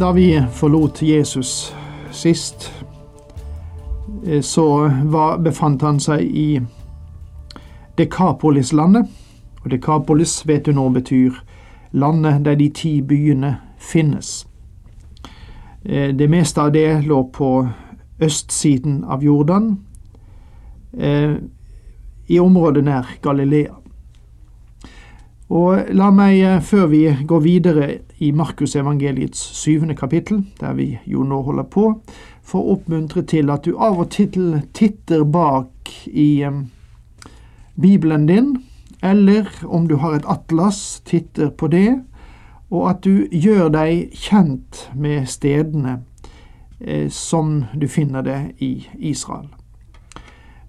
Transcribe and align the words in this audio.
Da 0.00 0.12
vi 0.12 0.42
forlot 0.52 1.02
Jesus 1.02 1.74
sist, 2.10 2.72
eh, 4.26 4.40
så 4.40 4.90
var, 5.04 5.38
befant 5.38 5.82
han 5.82 6.00
seg 6.00 6.22
i 6.22 6.60
Dekapolis-landet. 7.98 9.06
Og 9.62 9.70
Dekapolis 9.70 10.40
vet 10.48 10.66
du 10.66 10.72
nå 10.74 10.88
betyr 10.96 11.38
landet 11.92 12.42
der 12.44 12.58
de 12.58 12.68
ti 12.74 12.96
byene 13.06 13.54
finnes. 13.78 14.46
Eh, 15.84 16.10
det 16.10 16.28
meste 16.30 16.62
av 16.62 16.72
det 16.74 17.06
lå 17.06 17.22
på 17.30 17.52
østsiden 18.20 19.04
av 19.04 19.22
Jordan, 19.22 19.78
eh, 20.98 21.36
i 22.26 22.38
området 22.40 22.84
nær 22.84 23.14
Galilea. 23.22 23.83
Og 25.48 25.90
la 25.92 26.10
meg, 26.10 26.40
eh, 26.40 26.60
før 26.62 26.86
vi 26.86 27.16
går 27.26 27.40
videre 27.40 27.88
i 28.18 28.30
Markusevangeliets 28.32 29.38
syvende 29.38 29.94
kapittel, 29.94 30.44
der 30.60 30.72
vi 30.72 30.98
jo 31.06 31.22
nå 31.22 31.42
holder 31.42 31.62
på, 31.62 32.00
få 32.42 32.62
oppmuntre 32.72 33.22
til 33.22 33.50
at 33.50 33.64
du 33.64 33.76
av 33.76 33.98
og 34.00 34.10
til 34.10 34.62
titter 34.72 35.24
bak 35.24 35.90
i 36.06 36.44
um, 36.44 36.70
Bibelen 37.80 38.26
din, 38.26 38.56
eller 39.02 39.44
om 39.64 39.88
du 39.88 39.96
har 39.96 40.14
et 40.14 40.28
atlas, 40.28 41.02
titter 41.04 41.50
på 41.50 41.68
det, 41.68 42.02
og 42.70 42.90
at 42.90 43.04
du 43.04 43.26
gjør 43.30 43.68
deg 43.68 44.14
kjent 44.16 44.88
med 44.94 45.28
stedene 45.28 45.98
eh, 46.80 47.10
som 47.10 47.64
du 47.76 47.88
finner 47.88 48.22
det 48.22 48.40
i 48.58 48.86
Israel. 48.98 49.48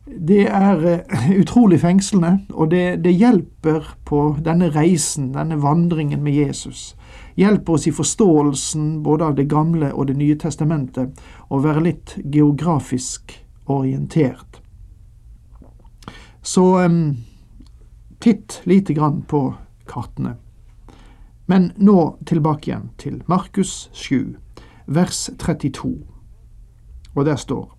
Det 0.05 0.43
er 0.45 0.85
eh, 0.85 1.31
utrolig 1.39 1.79
fengslende, 1.81 2.45
og 2.53 2.69
det, 2.71 3.03
det, 3.03 3.15
hjelper 3.17 3.87
på 4.05 4.35
denne 4.45 4.69
reisen, 4.69 5.31
denne 5.33 5.57
vandringen 5.61 6.21
med 6.23 6.33
Jesus. 6.37 6.93
Hjelper 7.35 7.73
oss 7.73 7.87
i 7.89 7.93
forståelsen 7.93 9.01
både 9.03 9.25
av 9.25 9.35
Det 9.35 9.47
gamle 9.49 9.89
og 9.93 10.07
Det 10.07 10.17
nye 10.17 10.37
testamentet, 10.37 11.17
å 11.49 11.59
være 11.59 11.83
litt 11.87 12.17
geografisk 12.21 13.33
orientert. 13.65 14.61
Så 16.45 16.63
um, 16.85 17.17
titt 18.21 18.61
lite 18.63 18.93
grann 18.93 19.23
på 19.25 19.55
kartene. 19.89 20.35
Men 21.49 21.71
nå 21.77 22.17
tilbake 22.25 22.69
igjen 22.69 22.91
til 23.01 23.23
Markus 23.25 23.89
7, 23.93 24.37
vers 24.85 25.29
32, 25.41 25.95
og 27.15 27.25
der 27.25 27.41
står 27.41 27.74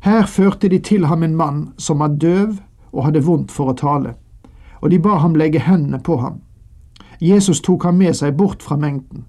her 0.00 0.26
førte 0.26 0.68
de 0.68 0.78
til 0.78 1.06
ham 1.06 1.22
en 1.22 1.36
mann 1.36 1.72
som 1.78 1.98
var 2.00 2.08
døv 2.08 2.56
og 2.92 3.04
hadde 3.04 3.24
vondt 3.24 3.50
for 3.52 3.70
å 3.70 3.76
tale, 3.76 4.14
og 4.80 4.90
de 4.90 4.98
ba 4.98 5.18
ham 5.20 5.36
legge 5.36 5.60
hendene 5.60 6.00
på 6.00 6.16
ham. 6.22 6.40
Jesus 7.20 7.60
tok 7.60 7.84
ham 7.84 7.98
med 8.00 8.16
seg 8.16 8.36
bort 8.36 8.62
fra 8.62 8.78
mengden. 8.80 9.26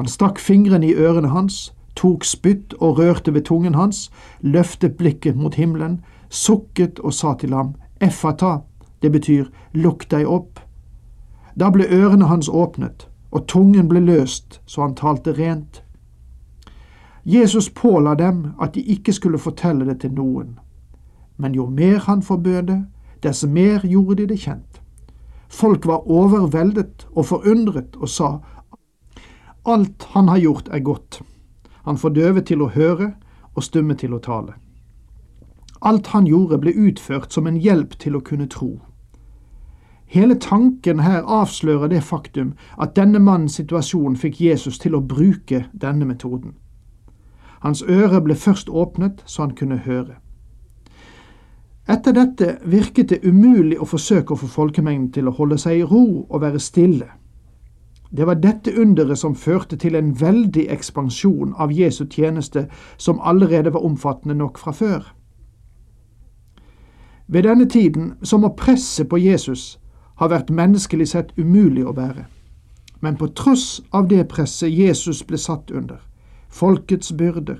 Han 0.00 0.08
stakk 0.08 0.38
fingrene 0.40 0.88
i 0.88 0.96
ørene 0.96 1.28
hans, 1.28 1.72
tok 1.96 2.24
spytt 2.24 2.72
og 2.80 2.98
rørte 2.98 3.34
ved 3.34 3.44
tungen 3.44 3.76
hans, 3.76 4.08
løftet 4.40 4.96
blikket 4.96 5.36
mot 5.36 5.54
himmelen, 5.54 6.00
sukket 6.30 7.00
og 7.04 7.12
sa 7.14 7.34
til 7.36 7.52
ham, 7.52 7.74
Effata, 8.00 8.62
det 9.02 9.12
betyr 9.12 9.50
lukk 9.76 10.06
deg 10.10 10.24
opp. 10.24 10.60
Da 11.60 11.68
ble 11.68 11.84
ørene 11.84 12.30
hans 12.30 12.48
åpnet, 12.48 13.04
og 13.30 13.46
tungen 13.52 13.88
ble 13.88 14.00
løst 14.00 14.62
så 14.66 14.86
han 14.86 14.96
talte 14.96 15.36
rent. 15.36 15.82
Jesus 17.30 17.68
påla 17.70 18.14
dem 18.14 18.52
at 18.60 18.74
de 18.74 18.82
ikke 18.82 19.12
skulle 19.12 19.38
fortelle 19.38 19.86
det 19.86 20.00
til 20.02 20.12
noen. 20.16 20.58
Men 21.36 21.54
jo 21.54 21.66
mer 21.66 21.98
han 22.06 22.22
forbød 22.22 22.62
det, 22.62 22.80
dess 23.22 23.44
mer 23.46 23.86
gjorde 23.86 24.22
de 24.22 24.26
det 24.32 24.40
kjent. 24.40 24.80
Folk 25.48 25.86
var 25.86 26.10
overveldet 26.10 27.06
og 27.14 27.26
forundret 27.26 27.96
og 27.96 28.08
sa, 28.08 28.38
Alt 29.66 30.06
han 30.14 30.28
har 30.28 30.38
gjort 30.38 30.68
er 30.72 30.80
godt. 30.80 31.22
Han 31.84 31.98
får 31.98 32.08
døve 32.08 32.40
til 32.40 32.62
å 32.62 32.70
høre 32.74 33.12
og 33.54 33.62
stumme 33.62 33.94
til 33.94 34.14
å 34.14 34.22
tale. 34.24 34.54
Alt 35.82 36.06
han 36.12 36.26
gjorde 36.26 36.58
ble 36.60 36.72
utført 36.76 37.32
som 37.32 37.46
en 37.46 37.56
hjelp 37.56 37.98
til 37.98 38.16
å 38.16 38.20
kunne 38.24 38.48
tro. 38.48 38.80
Hele 40.10 40.34
tanken 40.34 41.00
her 41.00 41.22
avslører 41.22 41.88
det 41.88 42.02
faktum 42.02 42.54
at 42.78 42.96
denne 42.96 43.18
mannens 43.18 43.60
situasjon 43.60 44.16
fikk 44.16 44.40
Jesus 44.40 44.78
til 44.78 44.96
å 44.98 45.00
bruke 45.00 45.64
denne 45.72 46.04
metoden. 46.04 46.56
Hans 47.60 47.82
øre 47.82 48.20
ble 48.24 48.34
først 48.34 48.68
åpnet 48.68 49.22
så 49.26 49.42
han 49.42 49.54
kunne 49.56 49.76
høre. 49.84 50.16
Etter 51.90 52.12
dette 52.12 52.58
virket 52.64 53.08
det 53.10 53.24
umulig 53.24 53.80
å 53.80 53.88
forsøke 53.88 54.34
å 54.34 54.38
få 54.38 54.46
folkemengden 54.46 55.10
til 55.12 55.28
å 55.28 55.34
holde 55.34 55.58
seg 55.58 55.80
i 55.80 55.86
ro 55.86 56.26
og 56.28 56.40
være 56.40 56.60
stille. 56.62 57.08
Det 58.10 58.26
var 58.26 58.40
dette 58.42 58.72
underet 58.80 59.18
som 59.18 59.34
førte 59.34 59.76
til 59.76 59.94
en 59.94 60.12
veldig 60.20 60.66
ekspansjon 60.70 61.54
av 61.58 61.72
Jesu 61.72 62.04
tjeneste, 62.10 62.66
som 62.96 63.20
allerede 63.22 63.72
var 63.74 63.84
omfattende 63.86 64.34
nok 64.34 64.58
fra 64.58 64.72
før. 64.72 65.14
Ved 67.28 67.42
denne 67.42 67.68
tiden 67.68 68.14
så 68.22 68.38
må 68.38 68.48
presset 68.58 69.08
på 69.08 69.18
Jesus 69.18 69.78
ha 70.18 70.26
vært 70.28 70.50
menneskelig 70.50 71.08
sett 71.08 71.30
umulig 71.38 71.86
å 71.86 71.94
bære. 71.94 72.26
Men 73.00 73.16
på 73.16 73.30
tross 73.34 73.80
av 73.92 74.08
det 74.08 74.28
presset 74.28 74.72
Jesus 74.74 75.22
ble 75.22 75.38
satt 75.38 75.70
under, 75.70 76.00
folkets 76.50 77.12
byrder, 77.12 77.58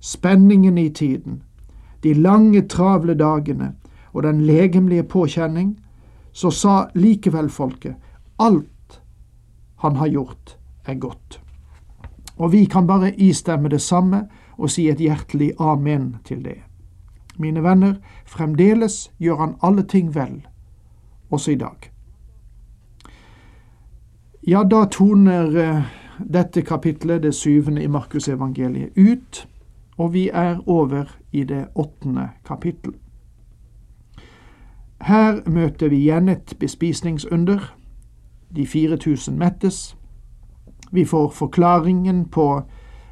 spenningen 0.00 0.78
i 0.78 0.88
tiden, 0.88 1.42
de 2.02 2.14
lange, 2.14 2.62
travle 2.68 3.14
dagene 3.14 3.74
og 4.12 4.22
den 4.22 4.40
legemlige 4.40 5.04
påkjenning, 5.04 5.76
så 6.32 6.50
sa 6.50 6.74
likevel 6.94 7.50
folket 7.50 7.94
alt 8.40 9.00
han 9.80 9.96
har 9.96 10.06
gjort, 10.06 10.56
er 10.84 10.94
godt. 10.94 11.40
Og 12.36 12.52
vi 12.52 12.64
kan 12.64 12.86
bare 12.86 13.12
istemme 13.20 13.68
det 13.68 13.80
samme 13.80 14.26
og 14.56 14.70
si 14.70 14.88
et 14.88 15.00
hjertelig 15.00 15.52
amen 15.60 16.16
til 16.24 16.44
det. 16.44 16.58
Mine 17.38 17.62
venner, 17.64 17.94
fremdeles 18.26 19.10
gjør 19.18 19.36
han 19.36 19.54
alle 19.62 19.82
ting 19.82 20.14
vel, 20.14 20.46
også 21.30 21.50
i 21.50 21.60
dag. 21.60 21.90
Ja, 24.48 24.64
da 24.64 24.84
toner 24.88 25.56
eh, 25.56 25.88
dette 26.32 26.62
kapitlet, 26.62 27.22
det 27.22 27.34
syvende 27.34 27.82
i 27.82 27.86
Markusevangeliet, 27.86 28.90
ut, 28.96 29.48
og 29.98 30.12
vi 30.12 30.28
er 30.32 30.68
over 30.68 31.04
i 31.32 31.44
det 31.44 31.66
åttende 31.74 32.28
kapittel. 32.44 32.92
Her 35.00 35.50
møter 35.50 35.88
vi 35.88 35.96
igjen 35.96 36.28
et 36.28 36.56
bespisningsunder. 36.58 37.74
De 38.56 38.66
4000 38.66 39.38
mettes. 39.38 39.96
Vi 40.92 41.04
får 41.04 41.30
forklaringen 41.30 42.24
på 42.28 42.62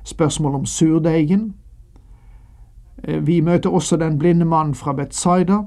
spørsmål 0.04 0.54
om 0.54 0.66
surdeigen. 0.66 1.54
Eh, 3.04 3.26
vi 3.26 3.40
møter 3.40 3.70
også 3.70 3.96
den 3.96 4.18
blinde 4.18 4.44
mannen 4.44 4.74
fra 4.74 4.92
Betzaida, 4.92 5.58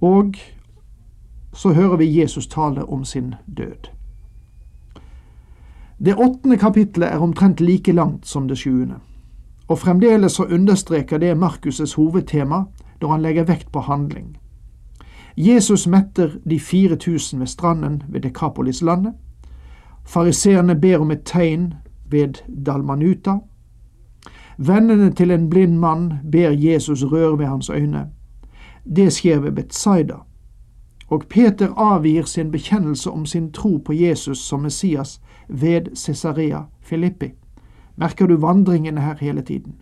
og 0.00 0.34
så 1.52 1.72
hører 1.72 1.96
vi 1.96 2.20
Jesus 2.20 2.46
tale 2.46 2.84
om 2.84 3.04
sin 3.04 3.34
død. 3.56 3.97
Det 6.04 6.14
åttende 6.14 6.56
kapitlet 6.56 7.08
er 7.08 7.18
omtrent 7.18 7.60
like 7.60 7.92
langt 7.92 8.26
som 8.26 8.48
det 8.48 8.58
sjuende, 8.58 9.00
og 9.68 9.78
fremdeles 9.78 10.32
så 10.32 10.44
understreker 10.44 11.18
det 11.18 11.34
Markus' 11.34 11.96
hovedtema 11.96 12.62
når 13.00 13.10
han 13.10 13.22
legger 13.22 13.44
vekt 13.44 13.72
på 13.72 13.80
handling. 13.80 14.36
Jesus 15.36 15.86
metter 15.86 16.30
de 16.50 16.60
4000 16.60 17.40
ved 17.40 17.46
stranden 17.46 18.02
ved 18.08 18.20
Dekapolis-landet. 18.20 19.12
Fariseerne 20.06 20.80
ber 20.80 20.98
om 20.98 21.10
et 21.10 21.22
tegn 21.24 21.74
ved 22.10 22.34
Dalmanuta. 22.66 23.38
Vennene 24.58 25.12
til 25.12 25.30
en 25.30 25.50
blind 25.50 25.78
mann 25.78 26.12
ber 26.32 26.50
Jesus 26.50 27.04
røre 27.04 27.38
ved 27.38 27.46
hans 27.46 27.70
øyne. 27.70 28.06
Det 28.96 29.12
skjer 29.12 29.38
ved 29.38 29.52
Betzaida 29.52 30.14
og 31.08 31.24
Peter 31.28 31.74
avgir 31.76 32.24
sin 32.24 32.50
bekjennelse 32.50 33.10
om 33.10 33.26
sin 33.26 33.52
tro 33.52 33.76
på 33.76 33.92
Jesus 33.92 34.38
som 34.38 34.60
Messias 34.60 35.20
ved 35.48 35.96
Cesarea 35.96 36.62
Filippi. 36.80 37.30
Merker 37.96 38.26
du 38.26 38.36
vandringene 38.36 39.00
her 39.00 39.16
hele 39.20 39.42
tiden? 39.42 39.74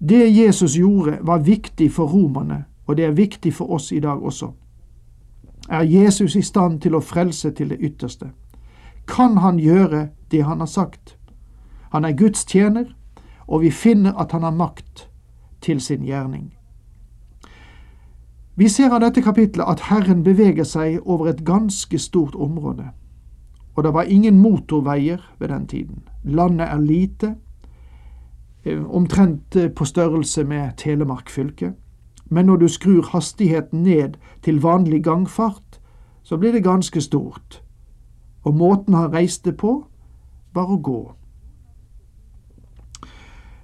Det 0.00 0.36
Jesus 0.36 0.76
gjorde, 0.76 1.18
var 1.22 1.38
viktig 1.38 1.92
for 1.92 2.06
romerne, 2.06 2.64
og 2.86 2.96
det 2.96 3.04
er 3.04 3.10
viktig 3.10 3.54
for 3.54 3.70
oss 3.70 3.92
i 3.92 4.00
dag 4.00 4.22
også. 4.22 4.52
Er 5.68 5.82
Jesus 5.82 6.36
i 6.36 6.42
stand 6.42 6.80
til 6.80 6.94
å 6.94 7.00
frelse 7.00 7.50
til 7.50 7.70
det 7.70 7.78
ytterste? 7.80 8.30
Kan 9.06 9.36
han 9.36 9.58
gjøre 9.58 10.08
det 10.30 10.44
han 10.44 10.60
har 10.60 10.66
sagt. 10.66 11.18
Han 11.92 12.04
er 12.04 12.16
Guds 12.16 12.44
tjener, 12.44 12.84
og 13.46 13.60
vi 13.60 13.70
finner 13.70 14.12
at 14.12 14.32
han 14.32 14.42
har 14.42 14.50
makt 14.50 15.08
til 15.60 15.80
sin 15.80 16.04
gjerning. 16.04 16.57
Vi 18.58 18.68
ser 18.68 18.90
av 18.90 18.98
dette 19.00 19.22
kapitlet 19.22 19.68
at 19.70 19.84
Herren 19.86 20.24
beveger 20.26 20.66
seg 20.66 20.96
over 21.06 21.28
et 21.30 21.44
ganske 21.46 21.98
stort 21.98 22.34
område. 22.34 22.88
Og 23.76 23.84
det 23.84 23.92
var 23.94 24.10
ingen 24.10 24.40
motorveier 24.42 25.22
ved 25.38 25.48
den 25.48 25.66
tiden. 25.66 26.02
Landet 26.24 26.66
er 26.66 26.80
lite, 26.80 27.34
eh, 28.64 28.82
omtrent 28.90 29.56
eh, 29.56 29.70
på 29.70 29.84
størrelse 29.84 30.44
med 30.44 30.70
Telemark 30.76 31.30
fylke. 31.30 31.72
Men 32.30 32.46
når 32.46 32.56
du 32.56 32.68
skrur 32.68 33.06
hastigheten 33.12 33.82
ned 33.82 34.18
til 34.42 34.62
vanlig 34.62 35.04
gangfart, 35.04 35.80
så 36.22 36.36
blir 36.36 36.52
det 36.52 36.64
ganske 36.64 37.00
stort. 37.00 37.62
Og 38.42 38.54
måten 38.54 38.94
han 38.94 39.12
reiste 39.12 39.52
på, 39.52 39.86
var 40.54 40.66
å 40.66 40.82
gå. 40.82 41.12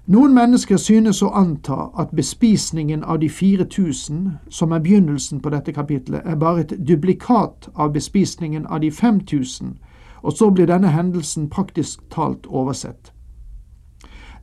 Noen 0.06 0.34
mennesker 0.36 0.76
synes 0.76 1.22
å 1.24 1.30
anta 1.32 1.86
at 1.96 2.10
bespisningen 2.12 3.04
av 3.04 3.22
de 3.22 3.28
4000, 3.32 4.34
som 4.50 4.72
er 4.72 4.82
begynnelsen 4.84 5.40
på 5.40 5.48
dette 5.50 5.72
kapitlet, 5.72 6.20
er 6.24 6.36
bare 6.36 6.60
et 6.60 6.74
duplikat 6.88 7.70
av 7.74 7.94
bespisningen 7.94 8.66
av 8.66 8.80
de 8.80 8.90
5000, 8.90 9.78
og 10.22 10.32
så 10.32 10.50
blir 10.50 10.68
denne 10.68 10.92
hendelsen 10.92 11.48
praktisk 11.48 12.04
talt 12.12 12.46
oversett. 12.46 13.12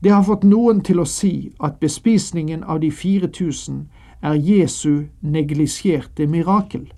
Det 0.03 0.09
har 0.09 0.25
fått 0.25 0.43
noen 0.43 0.81
til 0.81 0.99
å 0.99 1.05
si 1.05 1.53
at 1.61 1.77
bespisningen 1.79 2.63
av 2.63 2.81
de 2.81 2.89
4000 2.91 3.83
er 4.21 4.33
Jesu 4.33 5.05
neglisjerte 5.21 6.25
mirakel. 6.27 6.89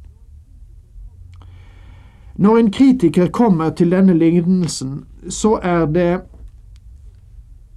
Når 2.35 2.57
en 2.57 2.71
kritiker 2.71 3.27
kommer 3.27 3.69
til 3.69 3.91
denne 3.91 4.13
lignelsen, 4.13 5.03
så 5.29 5.59
er 5.63 5.85
det 5.85 6.21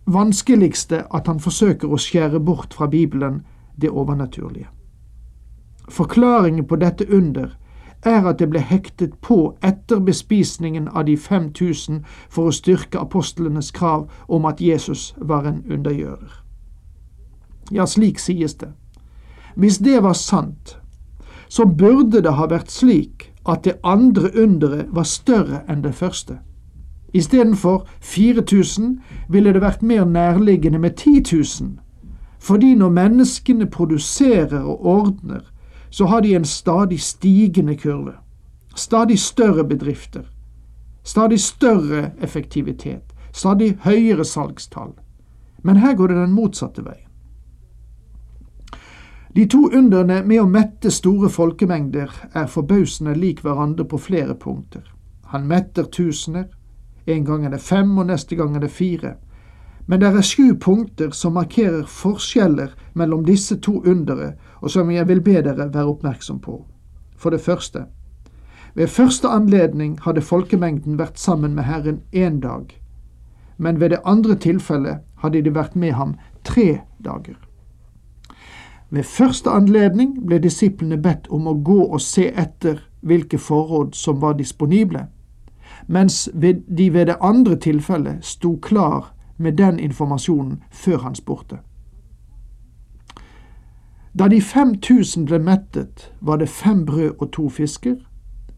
vanskeligste 0.06 1.04
at 1.14 1.26
han 1.26 1.40
forsøker 1.40 1.90
å 1.90 1.98
skjære 1.98 2.40
bort 2.40 2.74
fra 2.74 2.86
Bibelen 2.86 3.42
det 3.80 3.90
overnaturlige. 3.90 4.68
Forklaringen 5.88 6.66
på 6.66 6.76
dette 6.76 7.06
under 7.10 7.56
er 8.02 8.26
at 8.26 8.38
det 8.38 8.48
ble 8.50 8.60
hektet 8.60 9.18
på 9.20 9.56
etter 9.62 10.00
bespisningen 10.00 10.88
av 10.88 11.06
de 11.06 11.16
5000 11.16 12.02
for 12.28 12.48
å 12.50 12.54
styrke 12.54 13.00
apostlenes 13.00 13.70
krav 13.74 14.06
om 14.28 14.46
at 14.46 14.60
Jesus 14.60 15.14
var 15.16 15.46
en 15.46 15.62
undergjører. 15.70 16.42
Ja, 17.70 17.86
slik 17.86 18.18
sies 18.22 18.54
det. 18.54 18.70
Hvis 19.56 19.78
det 19.78 20.02
var 20.02 20.12
sant, 20.12 20.76
så 21.48 21.66
burde 21.66 22.22
det 22.22 22.36
ha 22.38 22.46
vært 22.46 22.70
slik 22.70 23.32
at 23.46 23.64
det 23.64 23.78
andre 23.82 24.30
underet 24.34 24.90
var 24.90 25.06
større 25.06 25.62
enn 25.68 25.82
det 25.82 25.94
første. 25.94 26.38
Istedenfor 27.16 27.88
4000 28.00 28.98
ville 29.28 29.52
det 29.52 29.62
vært 29.62 29.82
mer 29.82 30.04
nærliggende 30.04 30.78
med 30.78 30.90
10 31.00 31.22
000, 31.62 31.78
fordi 32.38 32.74
når 32.74 32.90
menneskene 32.92 33.66
produserer 33.66 34.60
og 34.60 34.86
ordner, 34.86 35.40
så 35.90 36.06
har 36.06 36.20
de 36.20 36.34
en 36.36 36.44
stadig 36.44 37.00
stigende 37.00 37.76
kurve. 37.76 38.12
Stadig 38.74 39.18
større 39.18 39.64
bedrifter. 39.64 40.22
Stadig 41.02 41.40
større 41.40 42.10
effektivitet. 42.22 43.14
Stadig 43.32 43.78
høyere 43.80 44.24
salgstall. 44.24 44.92
Men 45.62 45.76
her 45.76 45.94
går 45.94 46.06
det 46.06 46.16
den 46.16 46.32
motsatte 46.32 46.84
veien. 46.84 47.08
De 49.36 49.46
to 49.46 49.70
underne 49.72 50.22
med 50.24 50.40
å 50.40 50.48
mette 50.48 50.90
store 50.90 51.28
folkemengder 51.32 52.12
er 52.34 52.46
forbausende 52.46 53.14
lik 53.14 53.40
hverandre 53.44 53.84
på 53.84 53.98
flere 54.00 54.34
punkter. 54.34 54.84
Han 55.32 55.48
metter 55.48 55.88
tusener, 55.92 56.46
en 57.06 57.24
gang 57.24 57.44
er 57.44 57.50
det 57.50 57.60
fem, 57.60 57.98
og 57.98 58.06
neste 58.06 58.36
gang 58.36 58.56
er 58.56 58.60
det 58.60 58.70
fire. 58.70 59.14
Men 59.86 60.00
det 60.00 60.08
er 60.08 60.22
sju 60.22 60.56
punkter 60.60 61.10
som 61.14 61.36
markerer 61.38 61.84
forskjeller 61.86 62.74
mellom 62.94 63.24
disse 63.24 63.56
to 63.62 63.82
undere, 63.86 64.32
og 64.60 64.70
som 64.70 64.90
jeg 64.90 65.08
vil 65.08 65.20
be 65.22 65.38
dere 65.42 65.68
være 65.74 65.86
oppmerksom 65.86 66.40
på. 66.42 66.64
For 67.16 67.30
det 67.30 67.40
første, 67.40 67.84
ved 68.74 68.86
første 68.86 69.28
anledning 69.28 69.98
hadde 70.02 70.20
folkemengden 70.20 70.98
vært 70.98 71.18
sammen 71.18 71.54
med 71.54 71.64
Herren 71.64 72.00
én 72.12 72.40
dag, 72.40 72.74
men 73.56 73.80
ved 73.80 73.90
det 73.90 74.02
andre 74.04 74.34
tilfellet 74.34 74.98
hadde 75.22 75.42
de 75.42 75.54
vært 75.54 75.76
med 75.76 75.92
ham 75.92 76.16
tre 76.44 76.80
dager. 77.04 77.38
Ved 78.90 79.02
første 79.02 79.50
anledning 79.50 80.26
ble 80.26 80.38
disiplene 80.38 80.98
bedt 81.02 81.30
om 81.30 81.46
å 81.46 81.54
gå 81.54 81.78
og 81.86 82.00
se 82.00 82.28
etter 82.36 82.82
hvilke 83.00 83.38
forråd 83.38 83.94
som 83.94 84.20
var 84.20 84.36
disponible, 84.36 85.06
mens 85.86 86.28
de 86.78 86.92
ved 86.92 87.06
det 87.06 87.16
andre 87.20 87.56
tilfellet 87.56 88.24
sto 88.24 88.58
klar 88.62 89.14
med 89.36 89.52
den 89.52 89.78
informasjonen 89.78 90.62
før 90.70 90.98
han 90.98 91.14
spurte. 91.14 91.58
Da 94.18 94.28
de 94.28 94.40
5000 94.40 95.26
ble 95.26 95.38
mettet, 95.38 96.12
var 96.20 96.36
det 96.36 96.48
fem 96.48 96.86
brød 96.86 97.10
og 97.18 97.32
to 97.32 97.48
fisker, 97.48 97.96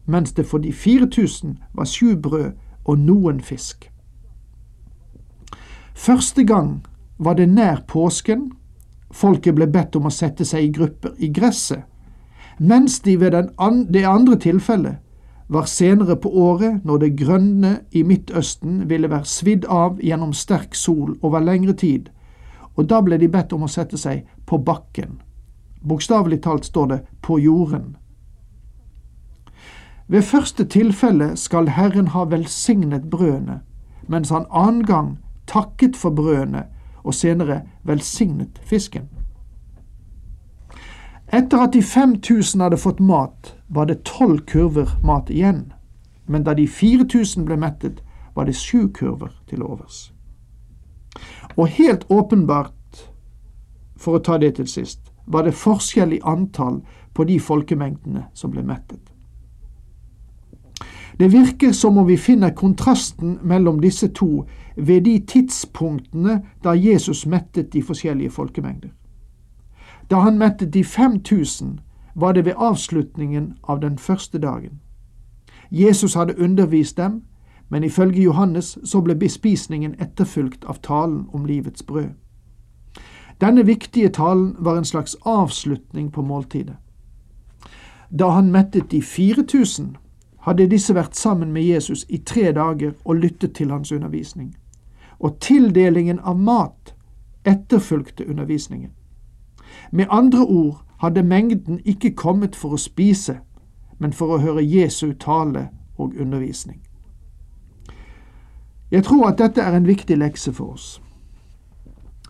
mens 0.05 0.31
det 0.31 0.45
for 0.45 0.57
de 0.57 0.73
4000 0.73 1.57
var 1.73 1.85
sju 1.85 2.15
brød 2.15 2.51
og 2.85 2.99
noen 2.99 3.41
fisk. 3.41 3.91
Første 5.93 6.45
gang 6.45 6.85
var 7.17 7.33
det 7.33 7.49
nær 7.49 7.83
påsken, 7.87 8.51
Folket 9.11 9.55
ble 9.57 9.65
bedt 9.67 9.95
om 9.97 10.05
å 10.05 10.13
sette 10.13 10.45
seg 10.45 10.63
i 10.63 10.71
grupper 10.73 11.15
i 11.17 11.31
gresset, 11.33 11.81
mens 12.59 12.99
de 13.01 13.15
ved 13.19 13.33
det 13.89 14.03
andre 14.05 14.35
tilfellet 14.37 14.99
var 15.49 15.65
senere 15.65 16.15
på 16.15 16.29
året 16.29 16.85
når 16.85 16.97
det 16.97 17.15
grønne 17.17 17.71
i 17.91 18.03
Midtøsten 18.03 18.83
ville 18.89 19.09
være 19.09 19.25
svidd 19.25 19.65
av 19.65 19.97
gjennom 20.01 20.33
sterk 20.33 20.75
sol 20.77 21.15
over 21.25 21.41
lengre 21.41 21.73
tid, 21.73 22.09
og 22.77 22.85
da 22.89 23.01
ble 23.01 23.17
de 23.17 23.27
bedt 23.27 23.53
om 23.57 23.65
å 23.65 23.71
sette 23.71 23.97
seg 23.97 24.27
på 24.45 24.59
bakken. 24.61 25.17
Bokstavelig 25.81 26.43
talt 26.45 26.69
står 26.69 26.87
det 26.91 26.99
på 27.25 27.39
jorden. 27.41 27.95
Ved 30.07 30.21
første 30.21 30.65
tilfelle 30.65 31.35
skal 31.37 31.73
Herren 31.73 32.13
ha 32.13 32.27
velsignet 32.29 33.09
brødene, 33.09 33.59
mens 34.07 34.29
han 34.29 34.45
annen 34.49 34.85
gang 34.85 35.17
takket 35.49 35.97
for 35.97 36.13
brødene 36.13 36.67
og 37.03 37.13
senere 37.13 37.61
velsignet 37.83 38.61
fisken. 38.61 39.09
Etter 41.31 41.57
at 41.57 41.73
de 41.73 41.81
5000 41.81 42.61
hadde 42.61 42.77
fått 42.77 42.99
mat, 42.99 43.55
var 43.67 43.85
det 43.85 44.03
tolv 44.03 44.39
kurver 44.45 44.89
mat 45.05 45.29
igjen, 45.29 45.73
men 46.25 46.43
da 46.43 46.55
de 46.57 46.65
4000 46.67 47.45
ble 47.45 47.57
mettet, 47.57 48.01
var 48.35 48.45
det 48.49 48.55
sju 48.57 48.87
kurver 48.93 49.35
til 49.49 49.63
overs. 49.63 50.11
Og 51.57 51.67
helt 51.67 52.05
åpenbart, 52.09 52.73
for 53.97 54.17
å 54.17 54.23
ta 54.25 54.37
det 54.41 54.55
til 54.57 54.67
sist, 54.67 55.01
var 55.27 55.45
det 55.45 55.53
forskjell 55.53 56.13
i 56.17 56.21
antall 56.25 56.81
på 57.13 57.23
de 57.29 57.37
folkemengdene 57.39 58.25
som 58.33 58.51
ble 58.51 58.63
mettet. 58.65 59.01
Det 61.19 61.27
virker 61.33 61.73
som 61.75 61.97
om 61.97 62.07
vi 62.07 62.17
finner 62.17 62.55
kontrasten 62.55 63.37
mellom 63.43 63.81
disse 63.83 64.07
to 64.15 64.45
ved 64.75 65.03
de 65.03 65.19
tidspunktene 65.27 66.39
da 66.63 66.73
Jesus 66.73 67.25
mettet 67.25 67.73
de 67.73 67.83
forskjellige 67.83 68.31
folkemengder. 68.31 68.93
Da 70.09 70.19
han 70.19 70.37
mettet 70.37 70.73
de 70.73 70.83
5000, 70.83 71.79
var 72.15 72.31
det 72.31 72.45
ved 72.45 72.53
avslutningen 72.57 73.53
av 73.63 73.79
den 73.81 73.97
første 73.97 74.37
dagen. 74.37 74.79
Jesus 75.71 76.13
hadde 76.13 76.39
undervist 76.39 76.97
dem, 76.97 77.21
men 77.69 77.83
ifølge 77.83 78.21
Johannes 78.21 78.77
så 78.83 79.01
ble 79.01 79.15
bespisningen 79.15 79.95
etterfulgt 79.99 80.65
av 80.65 80.81
talen 80.81 81.25
om 81.33 81.45
livets 81.45 81.83
brød. 81.83 82.09
Denne 83.41 83.65
viktige 83.65 84.09
talen 84.09 84.55
var 84.59 84.77
en 84.77 84.85
slags 84.85 85.15
avslutning 85.25 86.11
på 86.11 86.21
måltidet. 86.21 86.75
Da 88.19 88.29
han 88.29 88.51
mettet 88.51 88.91
de 88.91 89.01
4000, 89.01 89.95
hadde 90.39 90.69
disse 90.69 90.95
vært 90.95 91.15
sammen 91.15 91.51
med 91.53 91.63
Jesus 91.63 92.05
i 92.09 92.17
tre 92.17 92.51
dager 92.51 92.91
og 93.05 93.15
lyttet 93.15 93.53
til 93.53 93.71
hans 93.71 93.91
undervisning 93.91 94.55
og 95.19 95.39
tildelingen 95.39 96.19
av 96.19 96.39
mat 96.39 96.93
etterfulgte 97.45 98.25
undervisningen. 98.25 98.91
Med 99.91 100.05
andre 100.09 100.45
ord 100.45 100.83
hadde 100.99 101.23
mengden 101.23 101.79
ikke 101.85 102.11
kommet 102.15 102.55
for 102.55 102.75
å 102.75 102.77
spise, 102.77 103.39
men 103.99 104.13
for 104.13 104.35
å 104.35 104.41
høre 104.43 104.63
Jesu 104.63 105.13
tale 105.13 105.69
og 105.97 106.13
undervisning. 106.19 106.81
Jeg 108.91 109.03
tror 109.03 109.27
at 109.27 109.37
dette 109.37 109.61
er 109.61 109.75
en 109.77 109.87
viktig 109.87 110.17
lekse 110.17 110.53
for 110.53 110.73
oss. 110.73 111.01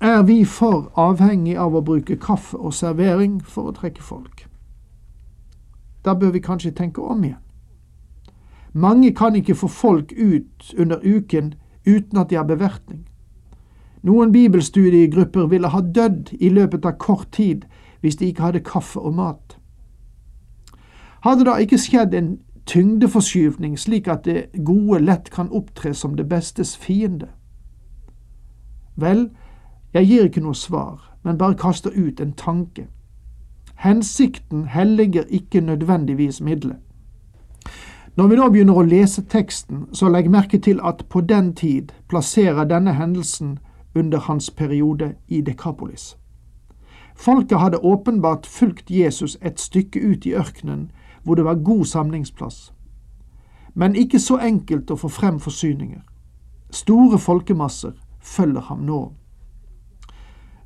Er 0.02 0.24
vi 0.24 0.46
for 0.46 0.92
avhengig 0.96 1.58
av 1.58 1.76
å 1.76 1.82
bruke 1.82 2.16
kaffe 2.16 2.58
og 2.58 2.74
servering 2.74 3.42
for 3.44 3.70
å 3.70 3.76
trekke 3.76 4.04
folk? 4.04 4.46
Da 6.06 6.14
bør 6.16 6.32
vi 6.32 6.40
kanskje 6.40 6.72
tenke 6.72 7.02
om 7.02 7.24
igjen. 7.24 7.44
Mange 8.74 9.12
kan 9.12 9.36
ikke 9.36 9.56
få 9.56 9.68
folk 9.68 10.14
ut 10.16 10.74
under 10.78 11.00
uken 11.04 11.54
uten 11.88 12.18
at 12.18 12.30
de 12.30 12.36
har 12.36 12.44
bevertning. 12.44 13.09
Noen 14.02 14.32
bibelstudiegrupper 14.32 15.46
ville 15.46 15.68
ha 15.68 15.82
dødd 15.82 16.34
i 16.40 16.50
løpet 16.50 16.86
av 16.86 16.98
kort 16.98 17.32
tid 17.32 17.66
hvis 18.00 18.16
de 18.16 18.30
ikke 18.30 18.42
hadde 18.42 18.64
kaffe 18.64 19.00
og 19.00 19.14
mat. 19.14 19.58
Hadde 21.24 21.46
det 21.46 21.58
ikke 21.62 21.78
skjedd 21.78 22.14
en 22.16 22.38
tyngdeforskyvning 22.66 23.80
slik 23.80 24.08
at 24.08 24.24
det 24.26 24.64
gode 24.66 25.02
lett 25.04 25.30
kan 25.36 25.52
opptre 25.52 25.94
som 25.94 26.16
det 26.16 26.30
bestes 26.30 26.78
fiende? 26.78 27.28
Vel, 28.96 29.30
jeg 29.94 30.08
gir 30.08 30.30
ikke 30.30 30.44
noe 30.44 30.56
svar, 30.56 31.12
men 31.24 31.38
bare 31.38 31.60
kaster 31.60 31.92
ut 31.92 32.20
en 32.20 32.34
tanke. 32.34 32.88
Hensikten 33.76 34.66
helliger 34.66 35.24
ikke 35.30 35.62
nødvendigvis 35.62 36.42
middelet. 36.42 36.78
Når 38.16 38.28
vi 38.28 38.36
nå 38.36 38.50
begynner 38.50 38.76
å 38.76 38.84
lese 38.84 39.22
teksten, 39.22 39.86
så 39.94 40.10
legg 40.10 40.28
merke 40.32 40.60
til 40.60 40.80
at 40.84 41.06
på 41.10 41.22
den 41.22 41.54
tid 41.56 41.92
plasserer 42.12 42.68
denne 42.68 42.94
hendelsen 42.94 43.60
under 43.96 44.20
hans 44.20 44.50
periode 44.50 45.16
i 45.28 45.42
Dekapolis. 45.42 46.18
Folket 47.16 47.60
hadde 47.60 47.78
åpenbart 47.78 48.46
fulgt 48.46 48.92
Jesus 48.92 49.38
et 49.42 49.60
stykke 49.60 50.00
ut 50.00 50.26
i 50.26 50.34
ørkenen 50.34 50.92
hvor 51.24 51.36
det 51.36 51.46
var 51.46 51.56
god 51.56 51.86
samlingsplass. 51.86 52.74
Men 53.74 53.96
ikke 53.96 54.20
så 54.20 54.38
enkelt 54.38 54.92
å 54.92 54.96
få 54.96 55.08
frem 55.08 55.40
forsyninger. 55.40 56.02
Store 56.72 57.20
folkemasser 57.20 57.92
følger 58.22 58.62
ham 58.62 58.80
nå. 58.80 59.14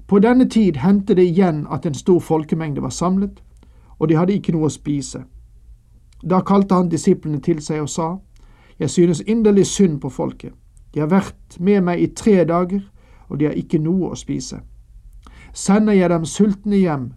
På 0.08 0.20
denne 0.20 0.50
tid 0.50 0.78
hendte 0.78 1.16
det 1.16 1.26
igjen 1.26 1.68
at 1.72 1.86
en 1.86 1.94
stor 1.94 2.20
folkemengde 2.20 2.82
var 2.82 2.90
samlet, 2.90 3.44
og 4.00 4.10
de 4.10 4.16
hadde 4.16 4.34
ikke 4.34 4.54
noe 4.54 4.68
å 4.68 4.74
spise. 4.74 5.24
Da 6.30 6.42
kalte 6.42 6.76
han 6.76 6.90
disiplene 6.90 7.42
til 7.42 7.62
seg 7.62 7.82
og 7.82 7.90
sa, 7.90 8.18
Jeg 8.80 8.90
synes 8.90 9.22
inderlig 9.28 9.66
synd 9.66 10.02
på 10.02 10.10
folket. 10.10 10.54
De 10.94 11.00
har 11.00 11.08
vært 11.08 11.60
med 11.60 11.82
meg 11.82 12.02
i 12.02 12.08
tre 12.08 12.44
dager, 12.44 12.82
og 13.34 13.40
de 13.40 13.46
har 13.50 13.58
ikke 13.58 13.82
noe 13.82 14.12
å 14.14 14.16
spise. 14.16 14.60
Sender 15.54 15.98
jeg 15.98 16.10
dem 16.10 16.26
sultne 16.26 16.78
hjem, 16.78 17.14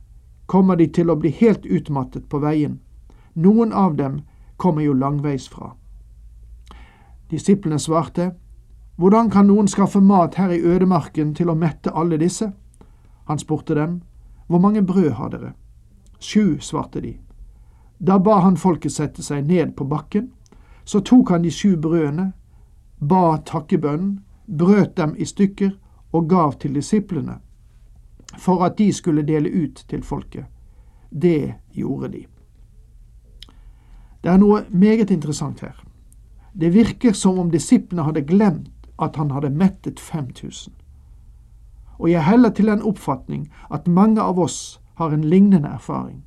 kommer 0.47 0.77
de 0.81 0.87
til 0.89 1.11
å 1.13 1.17
bli 1.21 1.29
helt 1.31 1.67
utmattet 1.67 2.25
på 2.33 2.41
veien. 2.41 2.79
Noen 3.35 3.73
av 3.73 3.99
dem 4.01 4.23
kommer 4.57 4.83
jo 4.83 4.95
langveis 4.97 5.49
fra. 5.53 5.75
Disiplene 7.31 7.79
svarte, 7.79 8.33
Hvordan 8.97 9.29
kan 9.31 9.45
noen 9.47 9.69
skaffe 9.69 10.01
mat 10.01 10.35
her 10.41 10.51
i 10.51 10.63
ødemarken 10.65 11.35
til 11.35 11.51
å 11.53 11.55
mette 11.55 11.93
alle 11.93 12.17
disse? 12.17 12.49
Han 13.29 13.39
spurte 13.39 13.75
dem, 13.75 14.01
Hvor 14.47 14.59
mange 14.59 14.83
brød 14.83 15.11
har 15.11 15.29
dere? 15.29 15.53
Sju, 16.19 16.57
svarte 16.61 17.01
de. 17.01 17.19
Da 17.99 18.19
ba 18.19 18.41
han 18.41 18.57
folket 18.57 18.93
sette 18.93 19.23
seg 19.23 19.45
ned 19.47 19.77
på 19.77 19.85
bakken. 19.85 20.31
Så 20.85 21.01
tok 21.01 21.29
han 21.31 21.43
de 21.43 21.51
sju 21.51 21.77
brødene, 21.77 22.33
ba 23.01 23.37
takkebønnen, 23.45 24.21
brøt 24.47 24.97
dem 24.97 25.15
i 25.19 25.25
stykker 25.25 25.77
og 26.17 26.29
gav 26.29 26.57
til 26.61 26.75
disiplene, 26.75 27.39
for 28.39 28.65
at 28.65 28.79
de 28.79 28.93
skulle 28.93 29.27
dele 29.27 29.53
ut 29.65 29.85
til 29.89 30.03
folket. 30.03 30.45
Det 31.11 31.55
gjorde 31.73 32.13
de. 32.13 32.25
Det 34.25 34.33
er 34.33 34.41
noe 34.43 34.65
meget 34.71 35.11
interessant 35.11 35.61
her. 35.61 35.77
Det 36.53 36.73
virker 36.75 37.13
som 37.13 37.39
om 37.39 37.51
disiplene 37.53 38.03
hadde 38.03 38.25
glemt 38.27 38.73
at 38.99 39.17
han 39.17 39.31
hadde 39.31 39.53
mettet 39.53 40.01
5000. 40.01 40.73
Og 41.99 42.11
jeg 42.11 42.25
heller 42.25 42.51
til 42.51 42.67
den 42.67 42.83
oppfatning 42.83 43.49
at 43.71 43.89
mange 43.89 44.21
av 44.21 44.39
oss 44.41 44.81
har 44.97 45.13
en 45.13 45.25
lignende 45.25 45.69
erfaring. 45.69 46.25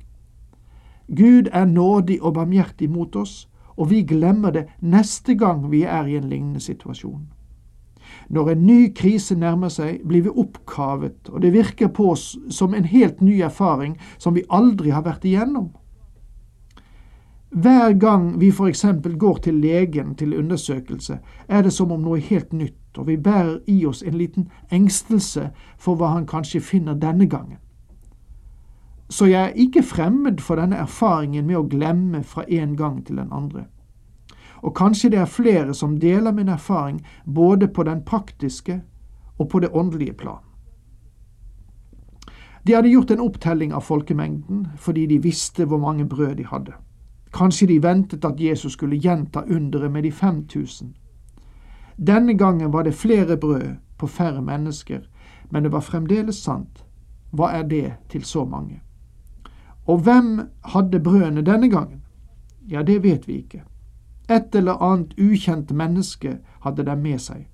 Gud 1.16 1.50
er 1.52 1.64
nådig 1.64 2.22
og 2.22 2.34
barmhjertig 2.34 2.90
mot 2.90 3.16
oss, 3.16 3.48
og 3.76 3.90
vi 3.90 4.02
glemmer 4.02 4.50
det 4.50 4.66
neste 4.80 5.34
gang 5.34 5.70
vi 5.70 5.82
er 5.82 6.06
i 6.06 6.16
en 6.16 6.28
lignende 6.30 6.60
situasjon. 6.60 7.26
Når 8.30 8.50
en 8.50 8.66
ny 8.66 8.78
krise 8.94 9.34
nærmer 9.34 9.68
seg, 9.74 10.04
blir 10.06 10.22
vi 10.22 10.30
oppkavet, 10.30 11.28
og 11.32 11.42
det 11.42 11.50
virker 11.52 11.88
på 11.90 12.12
oss 12.12 12.36
som 12.48 12.74
en 12.74 12.86
helt 12.86 13.20
ny 13.20 13.40
erfaring 13.42 13.96
som 14.18 14.36
vi 14.38 14.46
aldri 14.48 14.92
har 14.94 15.02
vært 15.02 15.26
igjennom. 15.26 15.72
Hver 17.50 17.96
gang 17.98 18.28
vi 18.38 18.52
eksempel 18.68 19.16
går 19.18 19.36
til 19.36 19.54
legen 19.54 20.14
til 20.14 20.38
undersøkelse, 20.38 21.18
er 21.48 21.62
det 21.62 21.72
som 21.72 21.90
om 21.90 22.02
noe 22.02 22.20
helt 22.20 22.52
nytt, 22.52 22.98
og 22.98 23.06
vi 23.06 23.16
bærer 23.16 23.58
i 23.66 23.84
oss 23.86 24.02
en 24.02 24.14
liten 24.14 24.46
engstelse 24.70 25.50
for 25.78 25.98
hva 25.98 26.14
han 26.14 26.26
kanskje 26.26 26.60
finner 26.60 26.94
denne 26.94 27.26
gangen. 27.26 27.58
Så 29.10 29.26
jeg 29.26 29.42
er 29.42 29.58
ikke 29.58 29.82
fremmed 29.82 30.38
for 30.38 30.54
denne 30.54 30.78
erfaringen 30.78 31.46
med 31.46 31.58
å 31.58 31.66
glemme 31.66 32.22
fra 32.22 32.44
en 32.46 32.76
gang 32.76 33.02
til 33.06 33.18
den 33.18 33.32
andre. 33.34 33.66
Og 34.62 34.74
kanskje 34.76 35.10
det 35.10 35.18
er 35.18 35.24
flere 35.24 35.74
som 35.74 35.98
deler 36.00 36.32
min 36.32 36.48
erfaring 36.48 37.00
både 37.26 37.68
på 37.68 37.82
den 37.82 38.04
praktiske 38.04 38.82
og 39.38 39.48
på 39.48 39.60
det 39.60 39.70
åndelige 39.72 40.12
plan. 40.12 40.44
De 42.66 42.72
hadde 42.72 42.88
gjort 42.88 43.10
en 43.10 43.20
opptelling 43.20 43.72
av 43.72 43.80
folkemengden 43.80 44.66
fordi 44.76 45.06
de 45.06 45.22
visste 45.22 45.64
hvor 45.64 45.78
mange 45.78 46.04
brød 46.08 46.34
de 46.36 46.46
hadde. 46.46 46.72
Kanskje 47.32 47.66
de 47.66 47.82
ventet 47.82 48.24
at 48.24 48.40
Jesus 48.40 48.72
skulle 48.72 48.98
gjenta 48.98 49.42
underet 49.48 49.92
med 49.92 50.02
de 50.02 50.12
5000. 50.12 50.94
Denne 51.96 52.34
gangen 52.34 52.72
var 52.72 52.82
det 52.82 52.94
flere 52.94 53.36
brød 53.36 53.76
på 53.98 54.06
færre 54.06 54.42
mennesker, 54.42 55.00
men 55.50 55.62
det 55.62 55.72
var 55.72 55.80
fremdeles 55.80 56.36
sant. 56.36 56.84
Hva 57.30 57.52
er 57.52 57.62
det 57.62 57.92
til 58.08 58.24
så 58.24 58.44
mange? 58.44 58.80
Og 59.86 59.98
hvem 59.98 60.40
hadde 60.64 61.00
brødene 61.00 61.42
denne 61.42 61.70
gangen? 61.70 62.02
Ja, 62.70 62.82
det 62.82 63.02
vet 63.02 63.28
vi 63.28 63.32
ikke. 63.32 63.62
Et 64.30 64.54
eller 64.54 64.82
annet 64.82 65.14
ukjent 65.18 65.72
menneske 65.72 66.38
hadde 66.60 66.84
dem 66.86 67.02
med 67.02 67.18
seg. 67.18 67.48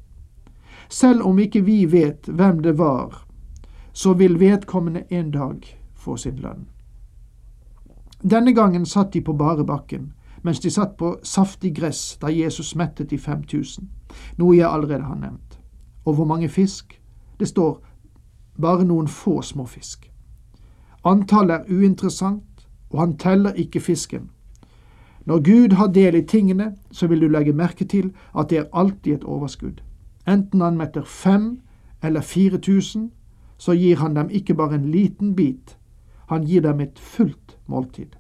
Selv 0.89 1.25
om 1.27 1.39
ikke 1.39 1.65
vi 1.65 1.85
vet 1.93 2.29
hvem 2.29 2.61
det 2.63 2.77
var, 2.79 3.27
så 3.93 4.13
vil 4.13 4.41
vedkommende 4.41 5.05
en 5.11 5.31
dag 5.31 5.65
få 5.95 6.17
sin 6.17 6.37
lønn. 6.37 6.67
Denne 8.23 8.53
gangen 8.53 8.87
satt 8.87 9.13
de 9.13 9.21
på 9.21 9.33
bare 9.33 9.65
bakken, 9.65 10.13
mens 10.43 10.61
de 10.61 10.71
satt 10.71 10.97
på 10.97 11.17
saftig 11.23 11.75
gress 11.77 12.19
da 12.21 12.29
Jesus 12.29 12.75
mettet 12.77 13.11
de 13.11 13.19
5000, 13.19 13.89
noe 14.37 14.57
jeg 14.57 14.69
allerede 14.69 15.05
har 15.05 15.17
nevnt. 15.17 15.59
Og 16.05 16.15
hvor 16.15 16.25
mange 16.25 16.49
fisk? 16.49 17.01
Det 17.41 17.49
står 17.49 17.81
bare 18.61 18.85
noen 18.85 19.09
få 19.09 19.41
små 19.43 19.67
fisk. 19.67 20.11
Antallet 21.05 21.55
er 21.55 21.73
uinteressant, 21.73 22.69
og 22.91 23.01
han 23.01 23.17
teller 23.19 23.53
ikke 23.53 23.81
fisken. 23.81 24.31
Når 25.27 25.41
Gud 25.43 25.73
har 25.73 25.87
del 25.87 26.15
i 26.15 26.23
tingene, 26.23 26.77
så 26.91 27.07
vil 27.07 27.21
du 27.21 27.29
legge 27.29 27.53
merke 27.53 27.85
til 27.85 28.13
at 28.39 28.51
det 28.51 28.59
er 28.59 28.71
alltid 28.73 29.15
et 29.15 29.25
overskudd. 29.25 29.83
Enten 30.29 30.61
han 30.61 30.77
metter 30.77 31.03
fem 31.03 31.61
eller 32.03 32.21
fire 32.21 32.59
tusen, 32.59 33.11
så 33.59 33.73
gir 33.73 33.97
han 33.97 34.15
dem 34.17 34.31
ikke 34.31 34.55
bare 34.55 34.75
en 34.75 34.91
liten 34.91 35.35
bit, 35.37 35.77
han 36.29 36.45
gir 36.45 36.61
dem 36.61 36.81
et 36.81 36.99
fullt 36.99 37.59
måltid. 37.67 38.17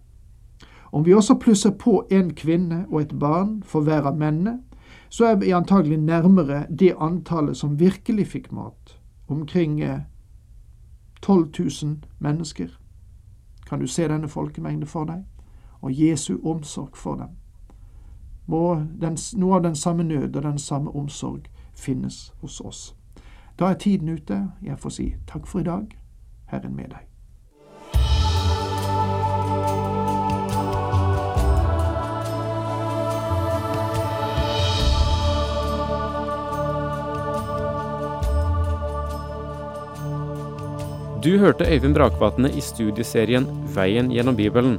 Om 0.93 1.07
vi 1.07 1.15
også 1.15 1.35
plusser 1.35 1.71
på 1.71 2.07
en 2.11 2.35
kvinne 2.35 2.87
og 2.91 3.01
et 3.01 3.19
barn 3.19 3.63
for 3.63 3.81
hver 3.81 4.07
av 4.07 4.17
mennene, 4.17 4.59
så 5.09 5.25
er 5.25 5.37
vi 5.37 5.51
antagelig 5.51 5.99
nærmere 5.99 6.67
det 6.79 6.95
antallet 7.01 7.57
som 7.57 7.81
virkelig 7.81 8.27
fikk 8.27 8.53
mat, 8.53 8.99
omkring 9.29 9.83
12 11.23 11.45
eh, 11.45 11.67
000 11.83 11.97
mennesker. 12.19 12.69
Kan 13.69 13.81
du 13.81 13.87
se 13.87 14.09
denne 14.09 14.29
folkemengde 14.29 14.87
for 14.87 15.05
deg? 15.05 15.23
Og 15.87 16.01
Jesu 16.01 16.39
omsorg 16.45 16.97
for 16.97 17.15
dem. 17.15 17.29
Må 18.47 18.75
den, 19.01 19.15
noe 19.39 19.55
av 19.55 19.63
den 19.63 19.77
samme 19.79 20.03
nød 20.03 20.37
og 20.37 20.43
den 20.43 20.59
samme 20.59 20.91
omsorg 20.91 21.47
finnes 21.79 22.33
hos 22.43 22.61
oss. 22.61 22.97
Da 23.59 23.71
er 23.71 23.79
tiden 23.79 24.09
ute. 24.09 24.49
Jeg 24.63 24.79
får 24.79 24.91
si 24.91 25.07
takk 25.31 25.47
for 25.47 25.63
i 25.63 25.69
dag. 25.69 25.87
Herren 26.51 26.75
med 26.75 26.91
deg. 26.91 27.07
Du 41.23 41.39
hørte 41.39 41.65
Øyvind 41.75 41.95
Brakvatne 41.95 42.51
i 42.51 42.61
studieserien 42.61 43.47
Veien 43.75 44.11
gjennom 44.11 44.37
Bibelen. 44.37 44.79